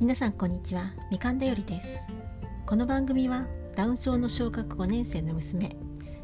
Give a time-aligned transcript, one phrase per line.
[0.00, 0.92] 皆さんこんにちは。
[1.08, 2.00] みかんだよりです。
[2.66, 5.76] この番組はダウン症の小学5年生の娘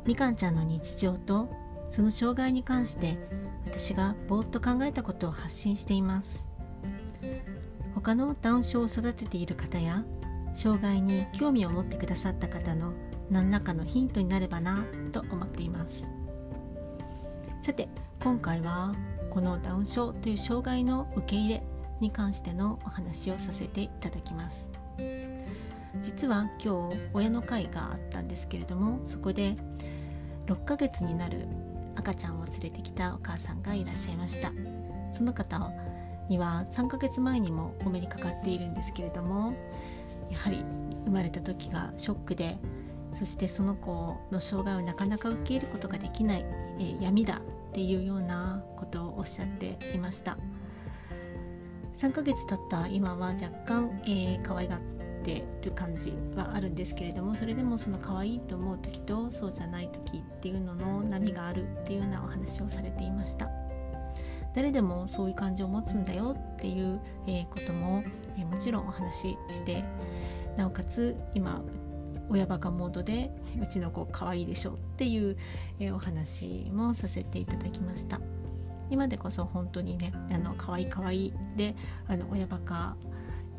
[0.05, 1.49] みかんちゃんの日常と
[1.89, 3.17] その障害に関して
[3.65, 6.49] 私がぼーっと考えたことを発信しています。
[7.95, 10.05] 他のダウン症を育てている方や
[10.53, 12.93] 障害に興味を持ってくださった方の
[13.31, 16.11] 何らかのヒントになればなと思っています。
[17.63, 17.89] さて
[18.21, 18.97] 今回は
[19.31, 21.63] このダウン症という障害の受け入れ
[22.01, 24.71] に関してのお話をさせていただきます。
[26.03, 29.57] 実は今日親の会があったんですけれどもそこで
[30.47, 31.47] 6ヶ月になる
[31.97, 34.53] 赤ちゃんを連れてきたお母さんがいらっしゃいました。
[35.13, 35.73] その方
[36.29, 39.53] には3ヶ月前にもお目にかかっているんですけれども
[40.31, 40.65] やはり
[41.05, 42.57] 生まれた時がショックで
[43.13, 46.45] そしてその子の障害をなかなか受け入れることができない、
[46.79, 50.39] えー、闇だっていうようなことをおっしゃっていました。
[52.01, 54.81] 3ヶ月経った今は若干、えー、可愛がっ
[55.23, 63.51] てる感じはあるんですけれどもそれでもその可愛いと思う時とそうじゃない時っていうのの波があるっていうようなお話をされていました。
[64.55, 68.03] 誰でもそういう感情を持つんだよっていう、えー、ことも、
[68.39, 69.85] えー、もちろんお話しして
[70.57, 71.63] なおかつ今
[72.31, 73.31] 親バカモードで
[73.63, 75.37] うちの子可愛いでしょっていう、
[75.79, 78.21] え、お話もさせていただきました。
[78.91, 81.75] 今でこそ本当にねあの可愛い可愛いで
[82.09, 82.97] あの親バカ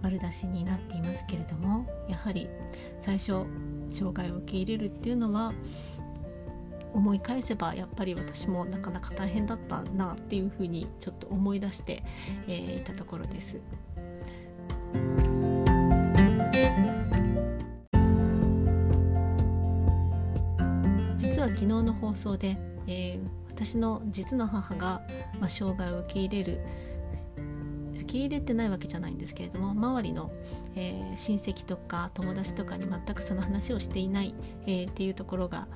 [0.01, 2.49] 丸出しになっていますけれどもやはり
[2.99, 3.45] 最初
[3.89, 5.53] 障害を受け入れるっていうのは
[6.93, 12.03] 思い返せばやっぱり私もなかなか大変だったなっていうふうにちょっと思い出して、
[12.47, 13.61] えー、いたところです。
[21.17, 25.01] 実は昨日の放送で、えー、私の実の母が、
[25.39, 26.61] まあ、障害を受け入れる
[27.93, 30.31] 受け入れてないわけじゃないんですけれども周りの、
[30.75, 34.33] えー、親戚とか友達とかに全くその話をしていない、
[34.65, 35.67] えー、っていうところが、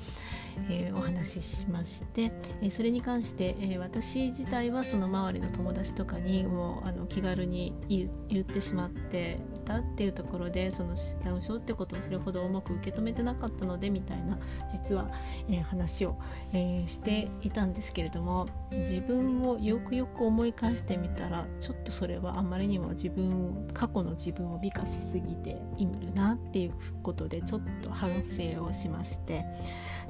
[0.70, 14.40] えー、お話ししまして、えそれに関して、え私自体はその周りの友達とかにもうあの気軽に言ってしまってたっていうところでそのダウン症ってことをそれほど重く受け止めてなかったのでみたいな
[14.72, 15.12] 実は、
[15.50, 16.18] え話を、
[16.54, 26.74] えしていたんですけれども自分をよくよく思い返してみたらちょっとそれはあまりにも自分過去の自分を美化しすぎているなっていう
[27.04, 29.46] ことでちょっと反省をしまして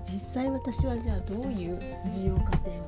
[0.04, 2.86] 実際私はじゃあどういう需要家庭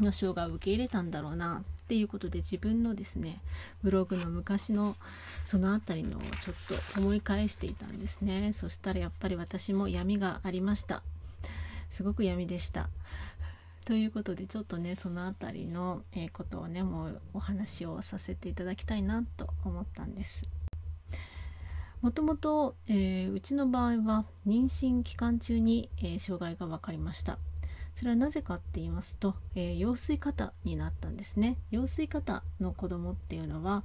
[0.00, 3.36] の障害を受け入れたんだろうなっていうことで自分のですね
[3.82, 4.96] ブログの昔の
[5.44, 6.56] その辺りのちょっ
[6.94, 8.52] と思い返していたんですね。
[8.54, 11.02] そしたらやっぱり私も闇がありました。
[11.90, 12.88] すごく闇でした。
[13.84, 16.02] ということでちょっとねその辺りの、
[16.32, 20.48] ことをねもうお話をさせていただきたいなと思ったんです。
[22.00, 27.38] もともと、え、うちの場合は妊娠期間中に、えー、障害が分かりました。
[27.96, 31.56] それはなぜかって言いますと、えー、羊水型になったんですね。
[31.70, 33.84] 羊水型の子供っていうのは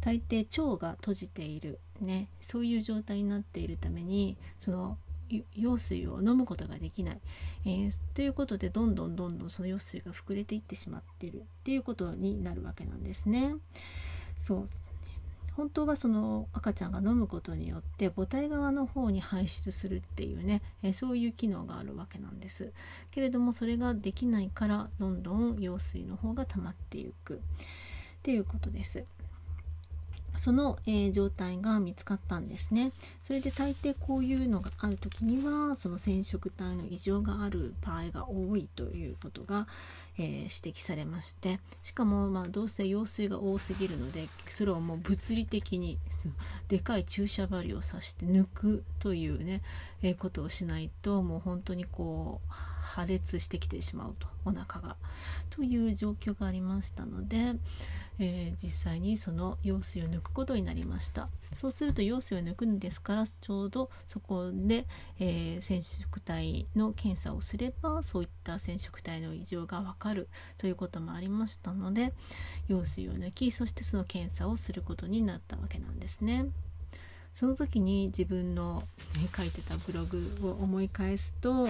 [0.00, 4.98] 大抵腸が閉じているねそういう状態になっているためにその
[5.28, 7.20] 羊水を飲むことができない、
[7.64, 13.56] えー、ということでどんどんどんどんその羊水が膨れていってしまっているっていうことになるわけなんですね。
[14.38, 14.68] そう。
[15.56, 22.72] 本当はその赤ちゃんが飲むことによって母体側の方に排出するっていうね、えそういう機能があるわけなんです。
[23.10, 27.36] けれどもそれができないからどんどん羊水の方が溜まっていく。
[27.36, 27.38] っ
[28.22, 29.04] ていうことです。
[30.38, 32.92] その、えー、状態が見つかったんですね。
[33.22, 39.66] それで大抵こういうのがある時にはその染色体の異常がある場合が多いということが、
[40.18, 45.98] えー、指摘されましてしかもまあどうせ羊水が多すぎるのでそれをもう物理的に
[46.68, 49.62] でかい注射針を刺して抜くというね、
[50.02, 54.96] えー、ことをしないともう本当にこう破裂してきてしまうとお腹が
[55.50, 57.56] という状況がありましたので、
[58.18, 64.86] えー、実際にその羊水を抜くことになりましたそうすると羊水を抜くんですからちょうどそこで、
[65.18, 72.12] えー、染色体の検査をすればそういった染色体の異常がわかるということもありましたので
[72.68, 76.46] 羊水を抜きそしてその検査をすることになったわけなんですね。
[77.36, 78.82] その時に自分の、
[79.14, 81.68] ね、書いてたブログを思い返すと、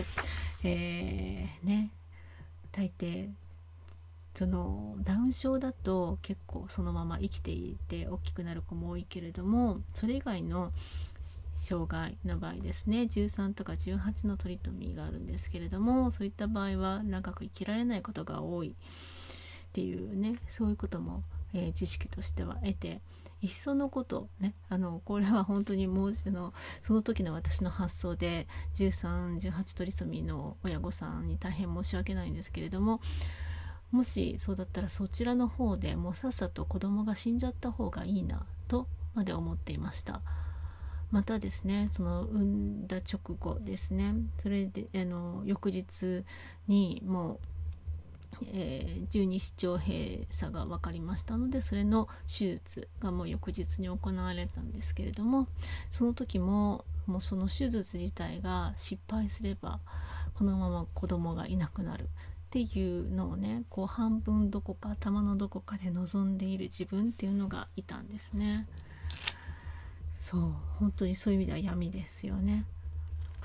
[0.62, 1.90] えー、ね
[2.70, 3.30] 大抵
[4.32, 10.70] そのダウン症だと結構そのまま生きていて大きくなる子も多いけれどもそれ以外の
[11.56, 18.68] 障害の場合ですね13とか18のトリトミーがあるんですけれどもそういった場合は長く生きられないことが多い。
[18.68, 18.72] っ
[19.72, 21.22] ていうねそういうことも、
[21.52, 23.00] えー、知識としては得て
[23.42, 28.46] いっそのことねあのこれは本当にもうのその時の私の発想で
[28.76, 33.00] 1318トリソミの親御さんに大変申し訳ないんですけれども
[33.92, 40.20] もしそうだったらそちらの方でもうさっさと子供が死んじゃった方がいいなとまで思っていました。
[41.10, 46.24] またですねその産んだ直後ですねそれであの翌日
[46.66, 47.38] にもう
[48.52, 55.46] えー、十二指腸閉鎖が分かりましたのでそれの手術がもう翌日に行われたんですけれども
[55.90, 59.80] その時ももうその手術自体が失敗すれば
[60.34, 62.06] このまま子供がいなくなるっ
[62.50, 68.66] ていうのをねこう半分どこか頭のどこかで望んでいる自分っていうのがいたんですね。
[70.16, 70.40] そう
[70.78, 72.64] 本当にそういう意味では闇ですよね。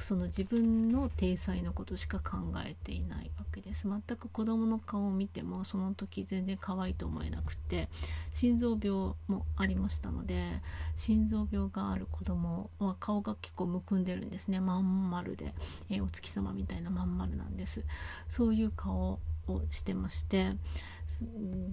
[0.01, 3.88] その自分の体裁のことしか考えていないわけです。
[3.88, 7.89] 全く子供の顔を見てもその時全然可愛いと思えなくて
[8.33, 10.62] 心臓病もありましたので
[10.95, 14.59] 心臓病がある子供は顔が結構むくんでるんですね。
[14.59, 15.53] まん丸で、
[15.89, 17.83] えー、お月様みたいなまん丸なんです。
[18.27, 20.51] そういう顔をしてまして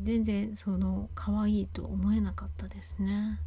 [0.02, 3.38] 全然その可愛いと思えなかったですね。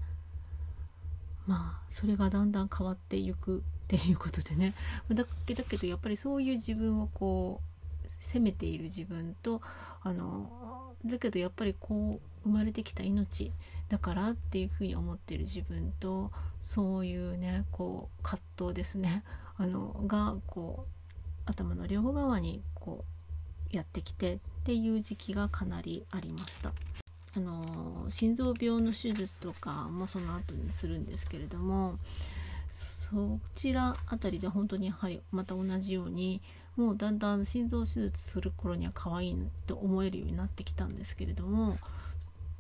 [1.52, 4.74] まあそれがだんだん変わっていくっていうことでね
[5.12, 9.62] だけだけどやっぱりそういう自分をこう責めている自分と
[10.02, 13.52] あのだけどやっぱりこう生まれてきた命
[13.90, 16.32] だからっていうふうに思ってる自分と
[16.62, 19.24] そういうねこう葛藤ですね
[19.58, 23.04] あのがこう頭の両側にこ
[23.74, 26.72] うやってきてっていう時期がかなりありました。
[27.36, 31.98] あの心臓病の手術とかもその後にするんですけれども
[32.70, 36.42] そちらあたりで本当にやはりまた同じように
[36.76, 39.38] もうだんだん心臓手術する頃には可愛い
[39.68, 41.78] と思えるようになってきたんですけれども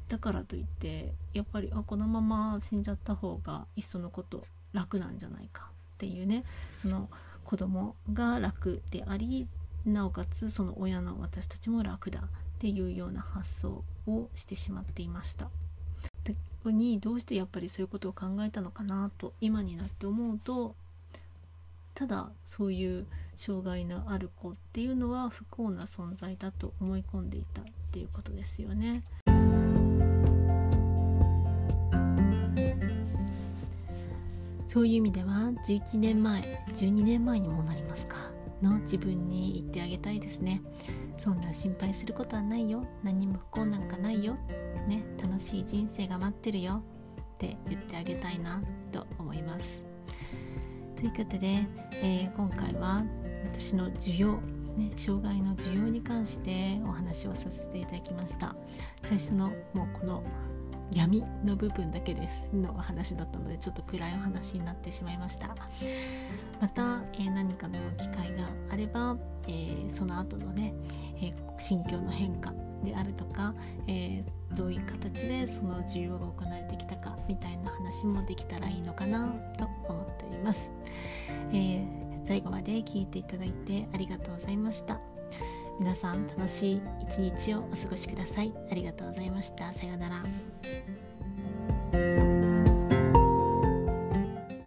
[0.10, 6.44] だからといってやっぱりあこのまま死んじゃった方がいっそのこと楽なんじゃないかっていうね
[6.78, 7.10] その
[7.46, 9.48] 子供が楽であり
[9.86, 12.24] なおかつその親の私たちも楽だっ
[12.62, 15.50] ていうような発想をしてしまっていました。
[16.64, 20.76] にどうしてやっぱりそういうことを考えたのかなと今になって思うと
[21.96, 29.02] ただそういう障害のある子っていうのは不幸な存在だと思い込んでいたっていうことですよね。
[34.68, 36.42] そういう意味では11年前
[36.76, 38.21] 12年前にもなりますか
[38.62, 40.62] の自分に言ってあげたいですね。
[41.18, 42.86] そんな心配することはないよ。
[43.04, 44.38] 何も不幸なんかないよ。
[44.88, 46.84] ね楽しい人生が待ってるよ。
[47.20, 48.62] って言ってあげたいな
[48.92, 49.84] と思います。
[50.96, 51.68] ということで、
[52.04, 53.04] えー、今回は
[53.44, 54.40] 私の需要
[54.76, 58.56] ね、障害の需要に関してお話をさせていただきました。
[59.04, 60.24] 最初のもうこの
[60.92, 65.56] 闇の部分だけですの話だったのでちょっと暗いお話になってしまいました。
[66.60, 69.18] また、えー、何かの機会があれば、
[69.48, 70.74] えー、その後のね、
[71.18, 72.54] えー、心境の変化
[72.84, 73.54] であるとか、
[73.88, 74.24] え
[74.56, 79.28] どういう形でその需要が行われてきたかみたいな話もできたらいいのかな
[79.58, 80.72] と思っております、
[81.54, 81.86] え
[82.28, 85.00] 最後まで聞いていただいてありがとうございました。
[85.82, 88.54] 皆さん楽しい一日をお過ごしください。
[88.70, 89.74] ありがとうございました。
[89.74, 90.24] さようなら。